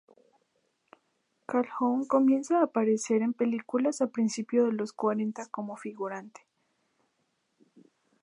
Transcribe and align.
Calhoun 1.45 2.05
comienza 2.07 2.57
a 2.59 2.63
aparecer 2.63 3.21
en 3.21 3.33
películas 3.35 4.01
a 4.01 4.07
principio 4.09 4.65
de 4.65 4.73
los 4.73 4.93
cuarenta 4.93 5.45
como 5.51 5.77
figurante. 5.77 6.41